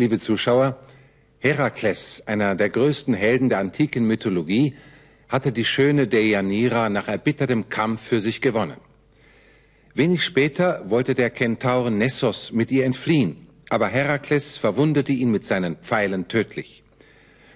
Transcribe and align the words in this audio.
Liebe 0.00 0.18
Zuschauer, 0.18 0.78
Herakles, 1.40 2.22
einer 2.26 2.54
der 2.54 2.70
größten 2.70 3.12
Helden 3.12 3.50
der 3.50 3.58
antiken 3.58 4.06
Mythologie, 4.06 4.74
hatte 5.28 5.52
die 5.52 5.66
schöne 5.66 6.08
Deianira 6.08 6.88
nach 6.88 7.08
erbittertem 7.08 7.68
Kampf 7.68 8.00
für 8.00 8.18
sich 8.18 8.40
gewonnen. 8.40 8.78
Wenig 9.92 10.24
später 10.24 10.88
wollte 10.88 11.14
der 11.14 11.28
Kentaur 11.28 11.90
Nessos 11.90 12.50
mit 12.50 12.72
ihr 12.72 12.86
entfliehen, 12.86 13.46
aber 13.68 13.88
Herakles 13.88 14.56
verwundete 14.56 15.12
ihn 15.12 15.30
mit 15.30 15.44
seinen 15.44 15.76
Pfeilen 15.76 16.28
tödlich. 16.28 16.82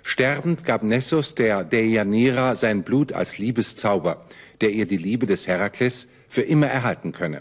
Sterbend 0.03 0.67
gab 0.67 0.83
Nessos 0.83 1.35
der 1.35 1.65
Deianira 1.65 2.57
sein 2.57 2.83
Blut 2.83 3.15
als 3.15 3.39
Liebeszauber, 3.39 4.23
der 4.61 4.69
ihr 4.69 4.85
die 4.85 4.99
Liebe 4.99 5.25
des 5.25 5.47
Herakles 5.47 6.09
für 6.29 6.43
immer 6.43 6.67
erhalten 6.67 7.13
könne. 7.13 7.41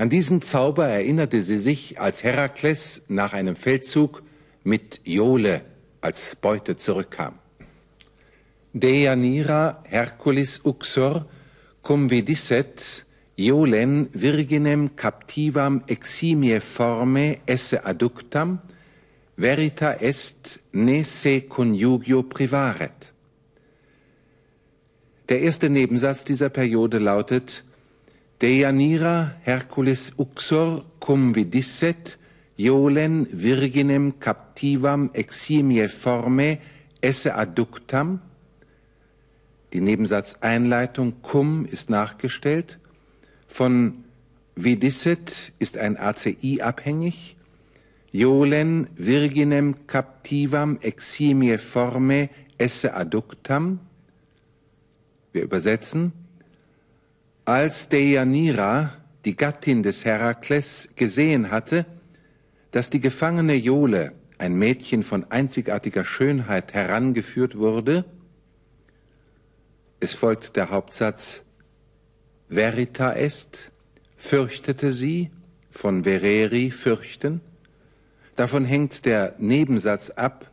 An 0.00 0.08
diesen 0.08 0.40
Zauber 0.40 0.86
erinnerte 0.88 1.42
sie 1.42 1.58
sich, 1.58 2.00
als 2.00 2.24
Herakles 2.24 3.02
nach 3.08 3.34
einem 3.34 3.54
Feldzug 3.54 4.22
mit 4.64 5.02
Iole 5.04 5.60
als 6.00 6.36
Beute 6.36 6.78
zurückkam. 6.78 7.34
Deianira 8.72 9.84
Herculis 9.84 10.62
uxor 10.64 11.26
cum 11.82 12.10
vidisset 12.10 13.04
Iolen 13.36 14.08
virginem 14.14 14.96
captivam 14.96 15.82
eximie 15.86 16.62
forme 16.62 17.36
esse 17.44 17.84
adductam 17.84 18.60
verita 19.36 19.92
est 20.00 20.60
ne 20.72 21.04
se 21.04 21.42
conjugio 21.42 22.22
privaret. 22.22 23.12
Der 25.28 25.40
erste 25.40 25.68
Nebensatz 25.68 26.24
dieser 26.24 26.48
Periode 26.48 26.96
lautet 26.96 27.64
Deianira 28.40 29.36
Hercules 29.44 30.14
uxor 30.16 30.86
cum 30.98 31.34
vidisset 31.34 32.18
Iolen 32.56 33.26
virginem 33.32 34.18
captivam 34.18 35.10
eximie 35.12 35.88
forme 35.88 36.58
esse 37.02 37.34
adductam. 37.34 38.20
Die 39.74 39.82
Nebensatzeinleitung 39.82 41.20
cum 41.20 41.66
ist 41.66 41.90
nachgestellt. 41.90 42.78
Von 43.46 44.04
vidisset 44.56 45.52
ist 45.58 45.76
ein 45.76 45.98
ACI 45.98 46.62
abhängig. 46.62 47.36
Iolen 48.10 48.88
virginem 48.96 49.86
captivam 49.86 50.78
eximie 50.80 51.58
forme 51.58 52.30
esse 52.56 52.94
adductam. 52.94 53.80
Wir 55.32 55.42
übersetzen 55.42 56.14
als 57.50 57.88
Deianira, 57.88 58.92
die 59.24 59.34
Gattin 59.34 59.82
des 59.82 60.04
Herakles, 60.04 60.90
gesehen 60.94 61.50
hatte, 61.50 61.84
dass 62.70 62.90
die 62.90 63.00
gefangene 63.00 63.54
Jole, 63.54 64.12
ein 64.38 64.54
Mädchen 64.54 65.02
von 65.02 65.28
einzigartiger 65.32 66.04
Schönheit, 66.04 66.74
herangeführt 66.74 67.58
wurde, 67.58 68.04
es 69.98 70.12
folgt 70.12 70.54
der 70.54 70.70
Hauptsatz 70.70 71.42
Verita 72.48 73.14
est, 73.14 73.72
fürchtete 74.16 74.92
sie, 74.92 75.30
von 75.72 76.04
vereri 76.04 76.70
fürchten. 76.70 77.40
Davon 78.36 78.64
hängt 78.64 79.04
der 79.06 79.34
Nebensatz 79.38 80.10
ab, 80.10 80.48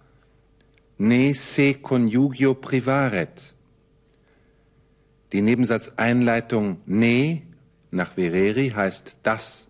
ne 0.97 1.35
se 1.35 1.75
conjugio 1.75 2.55
privaret, 2.55 3.53
die 5.31 5.41
Nebensatzeinleitung 5.41 6.81
ne 6.85 7.41
nach 7.91 8.13
Vereri 8.13 8.69
heißt 8.69 9.17
das. 9.23 9.67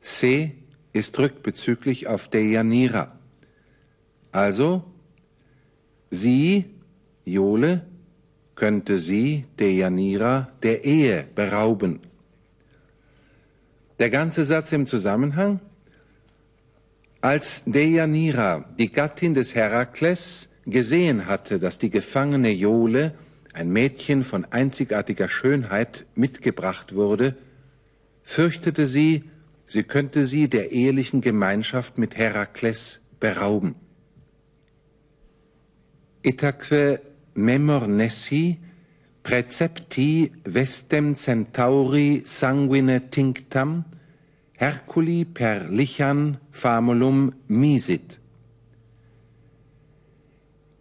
Se 0.00 0.52
ist 0.92 1.18
rückbezüglich 1.18 2.06
auf 2.06 2.28
Deianira. 2.28 3.18
Also, 4.32 4.84
sie, 6.10 6.66
Jole, 7.24 7.86
könnte 8.54 8.98
sie, 8.98 9.46
Deianira, 9.56 10.48
der 10.62 10.84
Ehe 10.84 11.26
berauben. 11.34 12.00
Der 13.98 14.10
ganze 14.10 14.44
Satz 14.44 14.72
im 14.72 14.86
Zusammenhang? 14.86 15.60
Als 17.20 17.64
Deianira, 17.66 18.64
die 18.78 18.90
Gattin 18.90 19.34
des 19.34 19.54
Herakles, 19.54 20.48
gesehen 20.66 21.26
hatte, 21.26 21.58
dass 21.58 21.78
die 21.78 21.90
gefangene 21.90 22.50
Jole 22.50 23.14
ein 23.52 23.70
Mädchen 23.70 24.22
von 24.22 24.44
einzigartiger 24.44 25.28
Schönheit 25.28 26.06
mitgebracht 26.14 26.94
wurde, 26.94 27.36
fürchtete 28.22 28.86
sie, 28.86 29.24
sie 29.66 29.82
könnte 29.82 30.26
sie 30.26 30.48
der 30.48 30.70
ehelichen 30.70 31.20
Gemeinschaft 31.20 31.98
mit 31.98 32.16
Herakles 32.16 33.00
berauben. 33.18 33.74
Itaque 36.22 37.00
memor 37.34 37.86
nessi 37.86 38.58
precepti 39.22 40.32
vestem 40.44 41.16
centauri 41.16 42.22
sanguine 42.24 43.10
tinctam 43.10 43.84
Herculi 44.52 45.24
per 45.24 45.70
lichan 45.70 46.36
famulum 46.52 47.32
misit. 47.48 48.19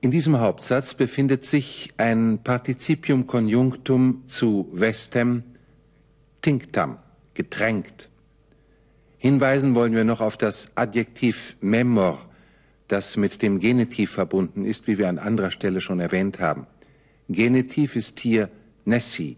In 0.02 0.12
diesem 0.12 0.40
Hauptsatz 0.40 0.94
befindet 0.94 1.44
sich 1.44 1.94
ein 1.98 2.40
Partizipium 2.44 3.28
Conjunctum 3.28 4.24
zu 4.28 4.70
vestem 4.72 5.44
tinctam, 6.42 7.00
getränkt. 7.34 8.10
Hinweisen 9.18 9.76
wollen 9.76 9.94
wir 9.94 10.06
noch 10.06 10.22
auf 10.22 10.38
das 10.38 10.72
Adjektiv 10.76 11.58
memor, 11.60 12.26
das 12.88 13.18
mit 13.18 13.42
dem 13.42 13.60
Genitiv 13.60 14.12
verbunden 14.12 14.64
ist, 14.64 14.88
wie 14.88 14.98
wir 14.98 15.10
an 15.10 15.20
anderer 15.20 15.52
Stelle 15.52 15.82
schon 15.82 16.00
erwähnt 16.00 16.40
haben. 16.40 16.66
Genitiv 17.28 17.98
ist 17.98 18.22
hier 18.22 18.50
nessi. 18.86 19.36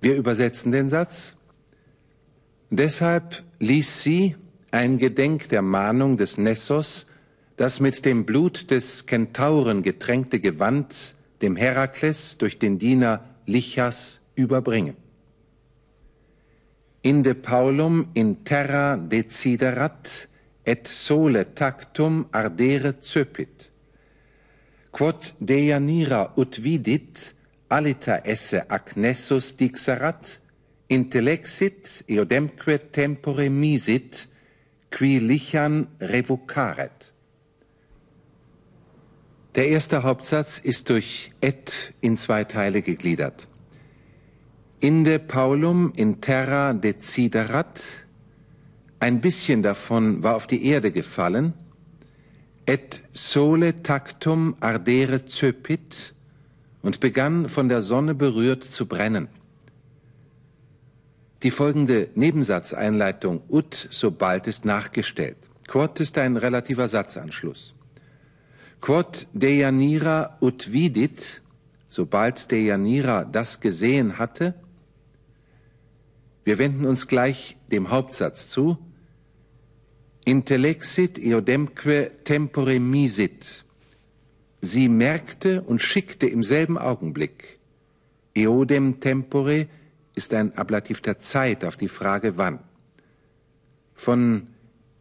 Wir 0.00 0.16
übersetzen 0.16 0.72
den 0.72 0.88
Satz. 0.88 1.36
Deshalb 2.70 3.44
ließ 3.60 4.02
sie 4.02 4.34
ein 4.72 4.98
Gedenk 4.98 5.48
der 5.48 5.62
Mahnung 5.62 6.16
des 6.16 6.36
Nessos 6.36 7.06
das 7.56 7.80
mit 7.80 8.04
dem 8.04 8.24
Blut 8.24 8.70
des 8.70 9.06
Kentauren 9.06 9.82
getränkte 9.82 10.40
Gewand 10.40 11.16
dem 11.42 11.56
Herakles 11.56 12.38
durch 12.38 12.58
den 12.58 12.78
Diener 12.78 13.24
Lichas 13.46 14.20
überbringen. 14.34 14.96
In 17.02 17.22
de 17.22 17.34
Paulum 17.34 18.08
in 18.14 18.44
terra 18.44 18.96
deciderat 18.96 20.28
et 20.64 20.88
sole 20.88 21.54
tactum 21.54 22.26
ardere 22.32 22.96
cepit. 23.00 23.70
Quod 24.90 25.34
deianira 25.38 26.32
ut 26.36 26.58
vidit 26.64 27.34
alita 27.68 28.20
esse 28.24 28.64
ac 28.70 28.96
nessus 28.96 29.54
dixerat, 29.56 30.40
intellexit 30.88 32.02
eodemque 32.08 32.78
tempore 32.90 33.48
misit, 33.50 34.26
qui 34.90 35.20
lichan 35.20 35.86
revocaret. 36.00 37.15
Der 39.56 39.68
erste 39.68 40.02
Hauptsatz 40.02 40.58
ist 40.58 40.90
durch 40.90 41.30
et 41.40 41.94
in 42.02 42.18
zwei 42.18 42.44
Teile 42.44 42.82
gegliedert. 42.82 43.48
Inde 44.80 45.18
Paulum 45.18 45.94
in 45.96 46.20
terra 46.20 46.74
deciderat, 46.74 48.04
ein 49.00 49.22
bisschen 49.22 49.62
davon 49.62 50.22
war 50.22 50.36
auf 50.36 50.46
die 50.46 50.66
Erde 50.66 50.92
gefallen, 50.92 51.54
et 52.66 53.02
sole 53.14 53.82
tactum 53.82 54.56
ardere 54.60 55.24
cepit 55.24 56.12
und 56.82 57.00
begann 57.00 57.48
von 57.48 57.70
der 57.70 57.80
Sonne 57.80 58.14
berührt 58.14 58.62
zu 58.62 58.84
brennen. 58.84 59.28
Die 61.42 61.50
folgende 61.50 62.10
Nebensatzeinleitung 62.14 63.42
ut 63.48 63.88
sobald 63.90 64.48
ist 64.48 64.66
nachgestellt. 64.66 65.38
Quod 65.66 65.98
ist 66.00 66.18
ein 66.18 66.36
relativer 66.36 66.88
Satzanschluss. 66.88 67.75
Quod 68.80 69.26
Deianira 69.32 70.38
ut 70.40 70.72
vidit, 70.72 71.42
sobald 71.88 72.50
Deianira 72.52 73.24
das 73.24 73.60
gesehen 73.60 74.18
hatte, 74.18 74.54
wir 76.44 76.58
wenden 76.58 76.86
uns 76.86 77.08
gleich 77.08 77.56
dem 77.72 77.90
Hauptsatz 77.90 78.48
zu, 78.48 78.78
intellexit 80.24 81.18
eodemque 81.18 82.12
tempore 82.22 82.78
misit, 82.78 83.64
sie 84.60 84.88
merkte 84.88 85.62
und 85.62 85.82
schickte 85.82 86.26
im 86.26 86.44
selben 86.44 86.78
Augenblick. 86.78 87.58
Eodem 88.34 89.00
tempore 89.00 89.66
ist 90.14 90.34
ein 90.34 90.56
Ablativ 90.56 91.00
der 91.00 91.18
Zeit 91.18 91.64
auf 91.64 91.76
die 91.76 91.88
Frage 91.88 92.36
wann. 92.36 92.60
Von 93.94 94.48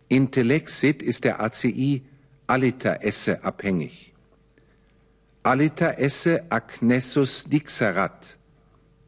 intellexit 0.10 1.04
ist 1.04 1.25
der 1.25 1.42
ACI 1.42 2.04
alita 2.47 2.95
esse 3.01 3.44
abhängig. 3.44 4.13
Alita 5.44 5.92
esse 5.92 6.44
ac 6.50 6.81
Nessus 6.81 7.44
dixerat, 7.44 8.38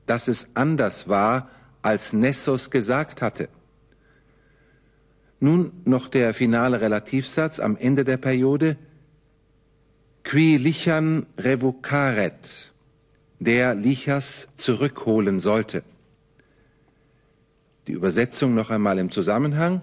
dass 0.06 0.28
es 0.28 0.50
anders 0.54 1.08
war, 1.08 1.50
als 1.82 2.14
Nessos 2.14 2.70
gesagt 2.70 3.22
hatte. 3.22 3.50
Nun 5.40 5.72
noch 5.86 6.08
der 6.08 6.34
finale 6.34 6.82
Relativsatz 6.82 7.60
am 7.60 7.78
Ende 7.78 8.04
der 8.04 8.18
Periode. 8.18 8.78
Qui 10.24 10.58
lichan 10.58 11.26
revocaret, 11.38 12.74
der 13.40 13.76
Lichas 13.76 14.48
zurückholen 14.58 15.40
sollte. 15.40 15.84
Die 17.88 17.94
Übersetzung 17.94 18.54
noch 18.54 18.70
einmal 18.70 18.98
im 19.00 19.12
Zusammenhang. 19.12 19.82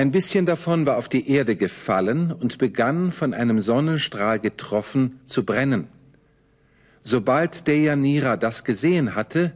Ein 0.00 0.12
bisschen 0.12 0.46
davon 0.46 0.86
war 0.86 0.96
auf 0.96 1.10
die 1.10 1.28
Erde 1.28 1.56
gefallen 1.56 2.32
und 2.32 2.56
begann 2.56 3.12
von 3.12 3.34
einem 3.34 3.60
Sonnenstrahl 3.60 4.40
getroffen 4.40 5.20
zu 5.26 5.44
brennen. 5.44 5.88
Sobald 7.04 7.68
Deianira 7.68 8.38
das 8.38 8.64
gesehen 8.64 9.14
hatte, 9.14 9.52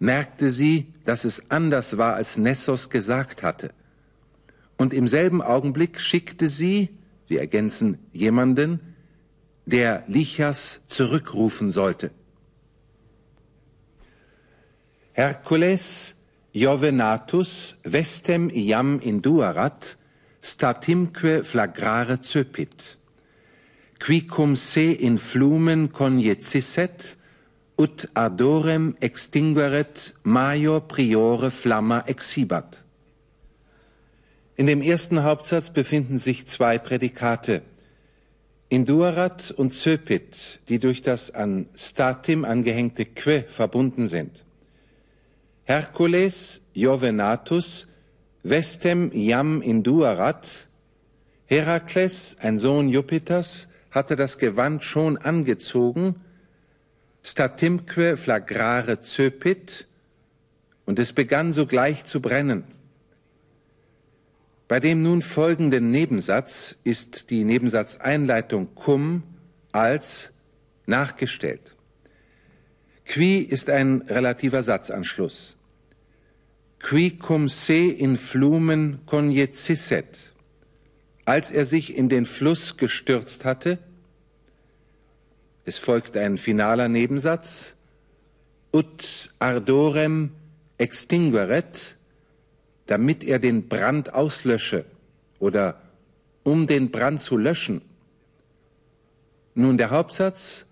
merkte 0.00 0.50
sie, 0.50 0.92
dass 1.04 1.24
es 1.24 1.48
anders 1.52 1.96
war, 1.96 2.16
als 2.16 2.38
Nessos 2.38 2.90
gesagt 2.90 3.44
hatte. 3.44 3.70
Und 4.76 4.92
im 4.94 5.06
selben 5.06 5.40
Augenblick 5.40 6.00
schickte 6.00 6.48
sie, 6.48 6.88
wir 7.28 7.38
ergänzen 7.38 7.98
jemanden, 8.10 8.80
der 9.64 10.02
Lichas 10.08 10.80
zurückrufen 10.88 11.70
sollte. 11.70 12.10
Herkules 15.12 16.16
Jovenatus 16.54 17.74
vestem 17.82 18.48
iam 18.54 19.00
induarat 19.02 19.96
statimque 20.40 21.42
flagrare 21.42 22.20
cepit, 22.22 22.96
qui 23.98 24.20
cum 24.22 24.54
se 24.54 24.92
in 24.92 25.18
flumen 25.18 25.88
conjeccisset 25.90 27.16
ut 27.76 28.06
ardorem 28.14 28.94
extingueret 29.00 30.12
major 30.22 30.80
priore 30.86 31.50
flamma 31.50 32.04
exibat. 32.06 32.84
In 34.54 34.66
dem 34.66 34.80
ersten 34.80 35.24
Hauptsatz 35.24 35.70
befinden 35.70 36.20
sich 36.20 36.46
zwei 36.46 36.78
Prädikate, 36.78 37.62
Induarat 38.68 39.50
und 39.50 39.74
Cepit, 39.74 40.60
die 40.68 40.78
durch 40.78 41.02
das 41.02 41.32
an 41.32 41.66
Statim 41.74 42.44
angehängte 42.44 43.04
Que 43.04 43.42
verbunden 43.48 44.06
sind. 44.06 44.44
Hercules 45.66 46.60
Jovenatus 46.74 47.86
vestem 48.42 49.10
iam 49.12 49.62
induarat, 49.62 50.68
Herakles, 51.46 52.36
ein 52.40 52.58
Sohn 52.58 52.90
Jupiters, 52.90 53.68
hatte 53.90 54.14
das 54.14 54.36
Gewand 54.38 54.84
schon 54.84 55.16
angezogen, 55.16 56.16
statimque 57.22 58.18
flagrare 58.18 59.00
cepit, 59.00 59.86
und 60.84 60.98
es 60.98 61.14
begann 61.14 61.54
sogleich 61.54 62.04
zu 62.04 62.20
brennen. 62.20 62.64
Bei 64.68 64.80
dem 64.80 65.02
nun 65.02 65.22
folgenden 65.22 65.90
Nebensatz 65.90 66.76
ist 66.84 67.30
die 67.30 67.44
Nebensatzeinleitung 67.44 68.74
cum 68.74 69.22
als 69.72 70.30
nachgestellt. 70.84 71.74
Qui 73.04 73.38
ist 73.38 73.70
ein 73.70 74.02
relativer 74.02 74.62
Satzanschluss. 74.62 75.56
Qui 76.78 77.10
cum 77.10 77.48
se 77.48 77.88
in 77.88 78.16
flumen 78.16 79.00
conjeccisset. 79.06 80.32
Als 81.24 81.50
er 81.50 81.64
sich 81.64 81.96
in 81.96 82.08
den 82.08 82.26
Fluss 82.26 82.76
gestürzt 82.76 83.44
hatte, 83.44 83.78
es 85.64 85.78
folgt 85.78 86.16
ein 86.16 86.36
finaler 86.36 86.88
Nebensatz, 86.88 87.76
ut 88.72 89.32
ardorem 89.38 90.32
extingueret, 90.76 91.96
damit 92.86 93.24
er 93.24 93.38
den 93.38 93.68
Brand 93.68 94.12
auslösche 94.12 94.84
oder 95.38 95.80
um 96.42 96.66
den 96.66 96.90
Brand 96.90 97.20
zu 97.20 97.38
löschen. 97.38 97.80
Nun 99.54 99.78
der 99.78 99.90
Hauptsatz, 99.90 100.66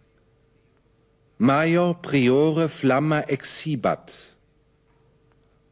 Major 1.43 2.01
priore 2.01 2.69
flamma 2.69 3.23
exibat. 3.23 4.37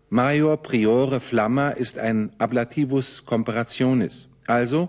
Major 0.08 0.56
priore 0.56 1.20
flamma 1.20 1.70
ist 1.70 1.96
ein 1.96 2.32
Ablativus 2.38 3.24
comparationis. 3.24 4.26
Also 4.48 4.88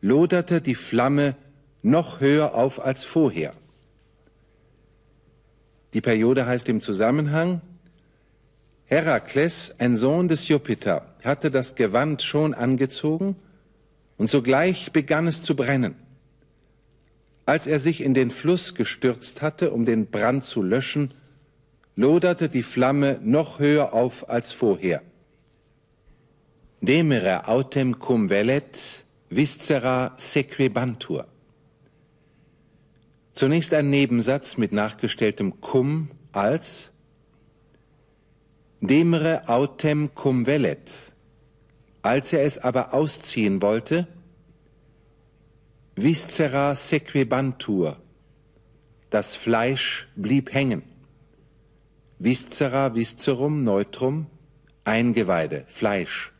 loderte 0.00 0.60
die 0.60 0.76
Flamme 0.76 1.34
noch 1.82 2.20
höher 2.20 2.54
auf 2.54 2.84
als 2.84 3.02
vorher. 3.02 3.50
Die 5.94 6.00
Periode 6.00 6.46
heißt 6.46 6.68
im 6.68 6.80
Zusammenhang, 6.80 7.60
Herakles, 8.84 9.74
ein 9.80 9.96
Sohn 9.96 10.28
des 10.28 10.46
Jupiter, 10.46 11.12
hatte 11.24 11.50
das 11.50 11.74
Gewand 11.74 12.22
schon 12.22 12.54
angezogen 12.54 13.34
und 14.16 14.30
sogleich 14.30 14.92
begann 14.92 15.26
es 15.26 15.42
zu 15.42 15.56
brennen. 15.56 15.96
Als 17.46 17.66
er 17.66 17.78
sich 17.78 18.02
in 18.02 18.14
den 18.14 18.30
Fluss 18.30 18.74
gestürzt 18.74 19.42
hatte, 19.42 19.70
um 19.70 19.84
den 19.84 20.06
Brand 20.06 20.44
zu 20.44 20.62
löschen, 20.62 21.12
loderte 21.96 22.48
die 22.48 22.62
Flamme 22.62 23.18
noch 23.22 23.58
höher 23.58 23.92
auf 23.92 24.28
als 24.28 24.52
vorher. 24.52 25.02
Demere 26.80 27.48
autem 27.48 27.98
cum 27.98 28.28
velet 28.28 29.04
viscera 29.30 30.12
sequebantur. 30.16 31.26
Zunächst 33.32 33.74
ein 33.74 33.90
Nebensatz 33.90 34.56
mit 34.56 34.72
nachgestelltem 34.72 35.60
cum 35.60 36.10
als 36.32 36.90
Demere 38.80 39.48
autem 39.48 40.14
cum 40.14 40.46
velet. 40.46 41.12
Als 42.02 42.34
er 42.34 42.44
es 42.44 42.58
aber 42.58 42.92
ausziehen 42.92 43.62
wollte, 43.62 44.06
Viscera 45.96 46.74
sequebantur. 46.74 47.96
Das 49.10 49.36
Fleisch 49.36 50.08
blieb 50.16 50.52
hängen. 50.52 50.82
Viscera, 52.18 52.94
viscerum, 52.94 53.62
neutrum, 53.62 54.26
Eingeweide, 54.84 55.64
Fleisch. 55.68 56.32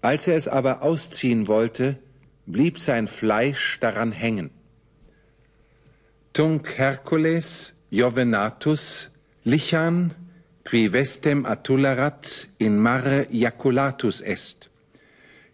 Als 0.00 0.26
er 0.26 0.36
es 0.36 0.48
aber 0.48 0.82
ausziehen 0.82 1.46
wollte, 1.46 1.98
blieb 2.46 2.78
sein 2.78 3.06
Fleisch 3.06 3.78
daran 3.80 4.12
hängen. 4.12 4.50
Tunc 6.32 6.78
Hercules 6.78 7.74
Jovenatus 7.90 9.10
lichan 9.44 10.14
qui 10.64 10.92
vestem 10.92 11.44
atulerat 11.46 12.48
in 12.58 12.78
mare 12.78 13.26
iaculatus 13.30 14.20
est 14.20 14.67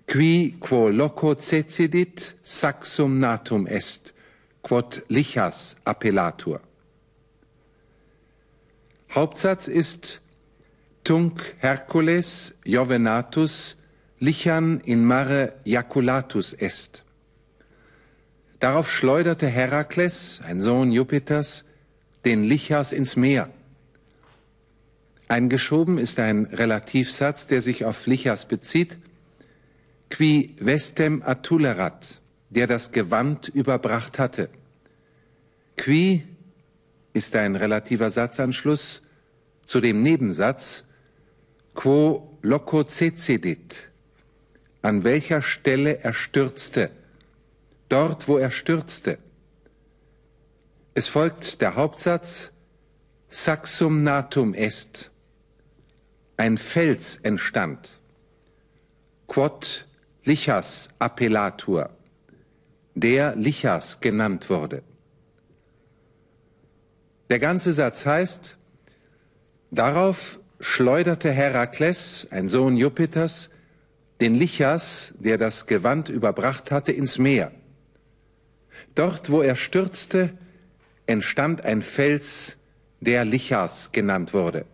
qui 0.06 0.54
quo 0.60 0.88
loco 0.88 1.34
cecedit 1.34 2.34
saxum 2.42 3.18
natum 3.18 3.66
est, 3.66 4.12
quod 4.62 5.02
lichas 5.08 5.76
appellatur. 5.84 6.60
Hauptsatz 9.14 9.68
ist 9.68 10.20
Tunc 11.04 11.40
Hercules 11.60 12.54
Jovenatus 12.64 13.76
lichan 14.20 14.80
in 14.84 15.04
mare 15.04 15.54
jaculatus 15.64 16.54
est. 16.54 17.02
Darauf 18.60 18.90
schleuderte 18.90 19.46
Herakles, 19.46 20.40
ein 20.44 20.60
Sohn 20.60 20.90
Jupiters, 20.90 21.64
den 22.24 22.44
Lichas 22.44 22.92
ins 22.92 23.16
Meer. 23.16 23.50
Eingeschoben 25.28 25.98
ist 25.98 26.18
ein 26.18 26.46
Relativsatz, 26.46 27.46
der 27.46 27.60
sich 27.60 27.84
auf 27.84 28.06
Lichas 28.06 28.46
bezieht, 28.46 28.96
qui 30.14 30.54
vestem 30.60 31.22
atulerat, 31.26 32.20
der 32.48 32.68
das 32.68 32.92
Gewand 32.92 33.48
überbracht 33.48 34.20
hatte. 34.20 34.48
Qui 35.76 36.22
ist 37.12 37.34
ein 37.34 37.56
relativer 37.56 38.10
Satzanschluss 38.12 39.02
zu 39.66 39.80
dem 39.80 40.04
Nebensatz 40.04 40.84
quo 41.74 42.38
loco 42.42 42.84
cecedit, 42.84 43.90
an 44.82 45.02
welcher 45.02 45.42
Stelle 45.42 45.98
er 46.04 46.14
stürzte, 46.14 46.90
dort 47.88 48.28
wo 48.28 48.38
er 48.38 48.52
stürzte. 48.52 49.18
Es 50.94 51.08
folgt 51.08 51.60
der 51.60 51.74
Hauptsatz 51.74 52.52
Saxum 53.28 54.04
natum 54.04 54.54
est, 54.54 55.10
ein 56.36 56.56
Fels 56.56 57.16
entstand, 57.24 57.98
quod 59.26 59.86
Lichas 60.24 60.88
appellatur, 60.98 61.90
der 62.94 63.36
Lichas 63.36 64.00
genannt 64.00 64.48
wurde. 64.48 64.82
Der 67.28 67.38
ganze 67.38 67.74
Satz 67.74 68.06
heißt, 68.06 68.56
darauf 69.70 70.38
schleuderte 70.60 71.30
Herakles, 71.30 72.26
ein 72.30 72.48
Sohn 72.48 72.76
Jupiters, 72.76 73.50
den 74.22 74.34
Lichas, 74.34 75.12
der 75.18 75.36
das 75.36 75.66
Gewand 75.66 76.08
überbracht 76.08 76.70
hatte, 76.70 76.92
ins 76.92 77.18
Meer. 77.18 77.52
Dort, 78.94 79.30
wo 79.30 79.42
er 79.42 79.56
stürzte, 79.56 80.30
entstand 81.06 81.62
ein 81.64 81.82
Fels, 81.82 82.56
der 83.00 83.26
Lichas 83.26 83.92
genannt 83.92 84.32
wurde. 84.32 84.64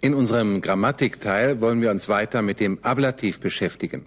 In 0.00 0.14
unserem 0.14 0.60
Grammatikteil 0.60 1.60
wollen 1.60 1.82
wir 1.82 1.90
uns 1.90 2.08
weiter 2.08 2.40
mit 2.40 2.60
dem 2.60 2.78
Ablativ 2.84 3.40
beschäftigen. 3.40 4.06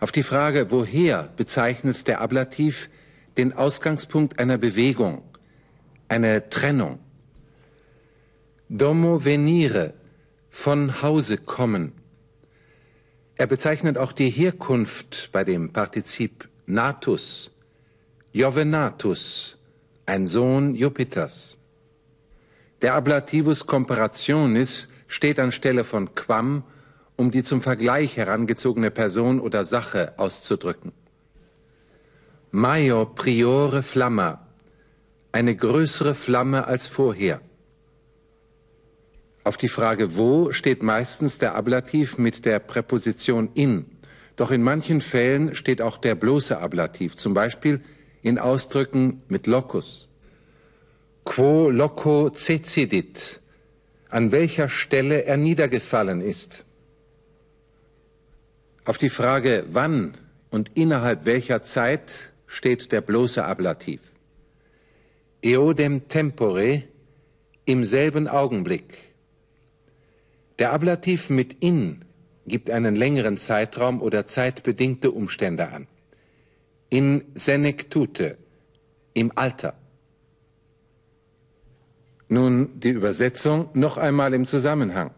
Auf 0.00 0.10
die 0.10 0.24
Frage, 0.24 0.72
woher 0.72 1.30
bezeichnet 1.36 2.08
der 2.08 2.20
Ablativ 2.20 2.90
den 3.36 3.52
Ausgangspunkt 3.52 4.40
einer 4.40 4.58
Bewegung, 4.58 5.22
eine 6.08 6.48
Trennung. 6.50 6.98
Domo 8.68 9.24
venire, 9.24 9.94
von 10.50 11.02
Hause 11.02 11.36
kommen. 11.36 11.92
Er 13.36 13.46
bezeichnet 13.46 13.98
auch 13.98 14.12
die 14.12 14.30
Herkunft 14.30 15.28
bei 15.30 15.44
dem 15.44 15.72
Partizip 15.72 16.48
natus, 16.66 17.50
Jovenatus, 18.32 19.56
ein 20.06 20.26
Sohn 20.26 20.74
Jupiters. 20.74 21.58
Der 22.82 22.94
Ablativus 22.94 23.66
comparationis 23.66 24.88
steht 25.08 25.38
anstelle 25.38 25.84
von 25.84 26.14
quam, 26.14 26.64
um 27.16 27.30
die 27.30 27.42
zum 27.42 27.62
Vergleich 27.62 28.16
herangezogene 28.16 28.90
Person 28.90 29.40
oder 29.40 29.64
Sache 29.64 30.14
auszudrücken. 30.18 30.92
Major 32.50 33.14
priore 33.14 33.82
flamma, 33.82 34.46
eine 35.32 35.54
größere 35.54 36.14
Flamme 36.14 36.66
als 36.66 36.86
vorher. 36.86 37.40
Auf 39.44 39.56
die 39.56 39.68
Frage 39.68 40.16
wo 40.16 40.52
steht 40.52 40.82
meistens 40.82 41.38
der 41.38 41.54
Ablativ 41.54 42.18
mit 42.18 42.44
der 42.44 42.58
Präposition 42.58 43.50
in. 43.54 43.86
Doch 44.34 44.50
in 44.50 44.62
manchen 44.62 45.00
Fällen 45.00 45.54
steht 45.54 45.80
auch 45.80 45.98
der 45.98 46.14
bloße 46.14 46.58
Ablativ, 46.58 47.16
zum 47.16 47.32
Beispiel 47.32 47.80
in 48.22 48.38
Ausdrücken 48.38 49.22
mit 49.28 49.46
Locus. 49.46 50.10
Quo 51.24 51.70
loco 51.70 52.30
cecedit, 52.30 53.40
an 54.08 54.32
welcher 54.32 54.68
Stelle 54.68 55.24
er 55.24 55.36
niedergefallen 55.36 56.20
ist. 56.20 56.64
Auf 58.84 58.98
die 58.98 59.08
Frage 59.08 59.64
wann 59.68 60.14
und 60.50 60.70
innerhalb 60.74 61.24
welcher 61.24 61.62
Zeit 61.62 62.32
steht 62.46 62.92
der 62.92 63.00
bloße 63.00 63.44
Ablativ. 63.44 64.00
Eodem 65.42 66.08
tempore, 66.08 66.84
im 67.64 67.84
selben 67.84 68.28
Augenblick. 68.28 69.14
Der 70.58 70.72
Ablativ 70.72 71.30
mit 71.30 71.54
in 71.60 72.04
gibt 72.46 72.70
einen 72.70 72.94
längeren 72.94 73.36
Zeitraum 73.36 74.00
oder 74.00 74.26
zeitbedingte 74.26 75.10
Umstände 75.10 75.68
an. 75.68 75.88
In 76.88 77.24
senectute, 77.34 78.38
im 79.14 79.32
Alter. 79.34 79.74
Nun 82.28 82.70
die 82.74 82.90
Übersetzung 82.90 83.68
noch 83.74 83.98
einmal 83.98 84.34
im 84.34 84.46
Zusammenhang. 84.46 85.10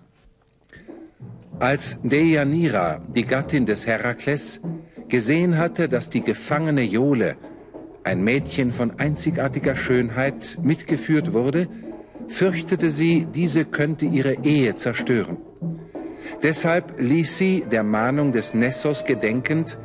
Als 1.58 1.98
Deianira, 2.02 3.00
die 3.14 3.24
Gattin 3.24 3.64
des 3.64 3.86
Herakles, 3.86 4.60
gesehen 5.08 5.56
hatte, 5.56 5.88
dass 5.88 6.10
die 6.10 6.20
gefangene 6.20 6.82
Jole, 6.82 7.36
ein 8.04 8.22
Mädchen 8.22 8.70
von 8.70 8.98
einzigartiger 8.98 9.74
Schönheit, 9.74 10.58
mitgeführt 10.62 11.32
wurde, 11.32 11.68
fürchtete 12.28 12.90
sie, 12.90 13.26
diese 13.26 13.64
könnte 13.64 14.04
ihre 14.04 14.44
Ehe 14.44 14.76
zerstören. 14.76 15.38
Deshalb 16.42 17.00
ließ 17.00 17.38
sie, 17.38 17.64
der 17.70 17.84
Mahnung 17.84 18.32
des 18.32 18.52
Nessos 18.52 19.04
gedenkend, 19.04 19.78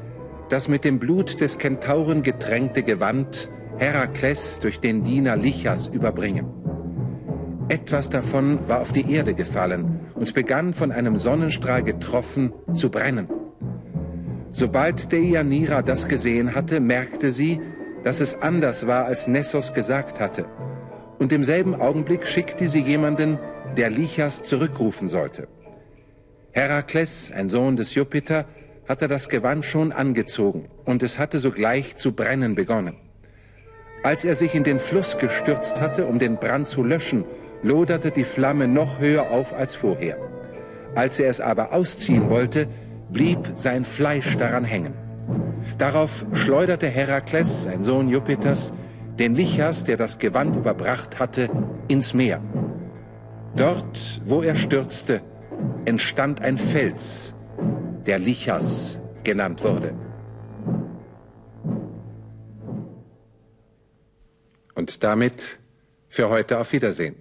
das 0.49 0.67
mit 0.67 0.83
dem 0.83 0.99
Blut 0.99 1.39
des 1.39 1.57
Kentauren 1.57 2.21
getränkte 2.21 2.83
Gewand 2.83 3.49
Herakles 3.77 4.59
durch 4.59 4.79
den 4.79 5.03
Diener 5.03 5.35
Lichas 5.35 5.87
überbringen. 5.87 6.62
Etwas 7.73 8.07
davon 8.07 8.59
war 8.67 8.81
auf 8.81 8.91
die 8.91 9.11
Erde 9.11 9.33
gefallen 9.33 9.99
und 10.13 10.31
begann 10.35 10.75
von 10.75 10.91
einem 10.91 11.17
Sonnenstrahl 11.17 11.81
getroffen 11.81 12.53
zu 12.75 12.91
brennen. 12.91 13.27
Sobald 14.51 15.11
Deianira 15.11 15.81
das 15.81 16.07
gesehen 16.07 16.53
hatte, 16.53 16.79
merkte 16.79 17.31
sie, 17.31 17.59
dass 18.03 18.21
es 18.21 18.39
anders 18.39 18.85
war, 18.85 19.05
als 19.05 19.25
Nessos 19.25 19.73
gesagt 19.73 20.19
hatte. 20.19 20.45
Und 21.17 21.33
im 21.33 21.43
selben 21.43 21.73
Augenblick 21.73 22.27
schickte 22.27 22.69
sie 22.69 22.81
jemanden, 22.81 23.39
der 23.75 23.89
Lichas 23.89 24.43
zurückrufen 24.43 25.07
sollte. 25.07 25.47
Herakles, 26.51 27.31
ein 27.35 27.49
Sohn 27.49 27.75
des 27.75 27.95
Jupiter, 27.95 28.45
hatte 28.87 29.07
das 29.07 29.29
Gewand 29.29 29.65
schon 29.65 29.91
angezogen 29.91 30.69
und 30.85 31.01
es 31.01 31.17
hatte 31.17 31.39
sogleich 31.39 31.95
zu 31.95 32.11
brennen 32.11 32.53
begonnen. 32.53 32.97
Als 34.03 34.25
er 34.25 34.35
sich 34.35 34.53
in 34.53 34.63
den 34.63 34.77
Fluss 34.77 35.17
gestürzt 35.17 35.81
hatte, 35.81 36.05
um 36.05 36.19
den 36.19 36.35
Brand 36.35 36.67
zu 36.67 36.83
löschen, 36.83 37.23
loderte 37.63 38.11
die 38.11 38.23
Flamme 38.23 38.67
noch 38.67 38.99
höher 38.99 39.31
auf 39.31 39.53
als 39.53 39.73
vorher. 39.75 40.17
Als 40.95 41.19
er 41.19 41.29
es 41.29 41.41
aber 41.41 41.73
ausziehen 41.73 42.29
wollte, 42.29 42.67
blieb 43.09 43.39
sein 43.55 43.85
Fleisch 43.85 44.37
daran 44.37 44.63
hängen. 44.63 44.93
Darauf 45.77 46.25
schleuderte 46.33 46.87
Herakles, 46.87 47.65
ein 47.67 47.83
Sohn 47.83 48.09
Jupiters, 48.09 48.73
den 49.17 49.35
Lichas, 49.35 49.83
der 49.83 49.97
das 49.97 50.19
Gewand 50.19 50.55
überbracht 50.55 51.19
hatte, 51.19 51.49
ins 51.87 52.13
Meer. 52.13 52.41
Dort, 53.55 54.21
wo 54.25 54.41
er 54.41 54.55
stürzte, 54.55 55.21
entstand 55.85 56.41
ein 56.41 56.57
Fels, 56.57 57.35
der 58.05 58.19
Lichas 58.19 58.99
genannt 59.23 59.63
wurde. 59.63 59.93
Und 64.75 65.03
damit 65.03 65.59
für 66.09 66.29
heute 66.29 66.59
auf 66.59 66.71
Wiedersehen. 66.73 67.15